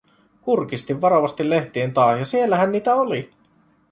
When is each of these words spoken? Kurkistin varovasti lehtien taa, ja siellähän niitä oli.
Kurkistin 0.41 1.01
varovasti 1.01 1.49
lehtien 1.49 1.93
taa, 1.93 2.15
ja 2.17 2.25
siellähän 2.25 2.71
niitä 2.71 2.95
oli. 2.95 3.29